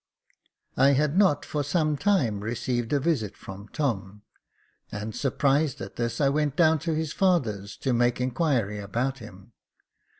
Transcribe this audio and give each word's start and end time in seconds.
"I 0.87 0.93
had 0.93 1.15
not, 1.15 1.45
for 1.45 1.63
some 1.63 1.95
time, 1.95 2.39
received 2.39 2.91
a 2.91 2.99
visit 2.99 3.37
from 3.37 3.67
Tom; 3.67 4.23
and, 4.91 5.13
surprised 5.15 5.79
at 5.79 5.95
this, 5.95 6.19
I 6.19 6.27
went 6.27 6.55
down 6.55 6.79
to 6.79 6.95
his 6.95 7.13
father's, 7.13 7.77
to 7.77 7.93
make 7.93 8.19
inquiry 8.19 8.79
about 8.79 9.19
him. 9.19 9.53